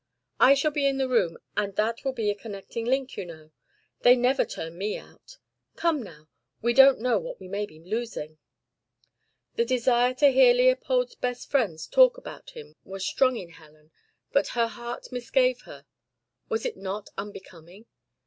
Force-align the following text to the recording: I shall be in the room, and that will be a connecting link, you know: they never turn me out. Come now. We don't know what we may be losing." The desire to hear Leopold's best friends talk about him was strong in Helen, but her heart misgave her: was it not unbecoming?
I 0.39 0.55
shall 0.55 0.71
be 0.71 0.87
in 0.87 0.97
the 0.97 1.07
room, 1.07 1.37
and 1.55 1.75
that 1.75 2.03
will 2.03 2.11
be 2.11 2.31
a 2.31 2.33
connecting 2.33 2.85
link, 2.85 3.15
you 3.17 3.23
know: 3.23 3.51
they 3.99 4.15
never 4.15 4.43
turn 4.45 4.75
me 4.75 4.97
out. 4.97 5.37
Come 5.75 6.01
now. 6.01 6.27
We 6.59 6.73
don't 6.73 6.99
know 6.99 7.19
what 7.19 7.39
we 7.39 7.47
may 7.47 7.67
be 7.67 7.77
losing." 7.79 8.39
The 9.57 9.65
desire 9.65 10.15
to 10.15 10.29
hear 10.31 10.55
Leopold's 10.55 11.13
best 11.13 11.51
friends 11.51 11.85
talk 11.85 12.17
about 12.17 12.49
him 12.49 12.75
was 12.83 13.05
strong 13.05 13.35
in 13.37 13.49
Helen, 13.49 13.91
but 14.31 14.47
her 14.57 14.65
heart 14.69 15.11
misgave 15.11 15.61
her: 15.65 15.85
was 16.49 16.65
it 16.65 16.77
not 16.77 17.11
unbecoming? 17.15 17.85